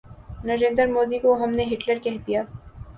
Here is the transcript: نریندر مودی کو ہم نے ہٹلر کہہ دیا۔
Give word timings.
نریندر 0.45 0.87
مودی 0.87 1.19
کو 1.19 1.33
ہم 1.43 1.49
نے 1.57 1.63
ہٹلر 1.71 1.97
کہہ 2.03 2.17
دیا۔ 2.27 2.41